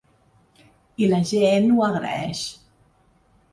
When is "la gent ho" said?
1.11-1.85